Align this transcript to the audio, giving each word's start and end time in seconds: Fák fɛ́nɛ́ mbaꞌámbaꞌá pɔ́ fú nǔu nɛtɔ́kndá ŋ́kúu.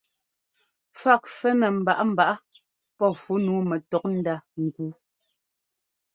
Fák 1.01 1.23
fɛ́nɛ́ 1.37 1.69
mbaꞌámbaꞌá 1.79 2.35
pɔ́ 2.97 3.09
fú 3.21 3.33
nǔu 3.43 3.57
nɛtɔ́kndá 3.69 4.35
ŋ́kúu. 4.63 4.91